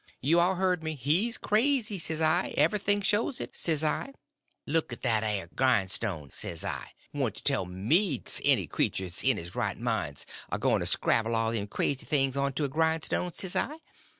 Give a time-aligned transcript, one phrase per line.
[0.19, 4.13] You all hearn me: he's crazy, s'I; everything shows it, s'I.
[4.65, 9.53] Look at that air grindstone, s'I; want to tell me't any cretur 't's in his
[9.53, 13.77] right mind 's a goin' to scrabble all them crazy things onto a grindstone, s'I?